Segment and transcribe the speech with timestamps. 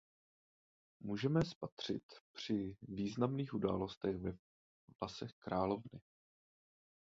[0.99, 4.33] Můžeme je spatřit při významných událostech ve
[4.99, 6.01] vlasech královny.